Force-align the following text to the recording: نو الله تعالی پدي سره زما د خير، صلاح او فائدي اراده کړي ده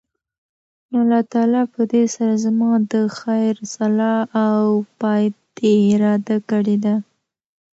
نو 0.89 0.95
الله 1.03 1.21
تعالی 1.33 1.63
پدي 1.73 2.03
سره 2.15 2.33
زما 2.45 2.71
د 2.91 2.93
خير، 3.19 3.53
صلاح 3.75 4.21
او 4.47 4.63
فائدي 4.99 5.73
اراده 5.93 6.37
کړي 6.49 6.77
ده 6.83 6.95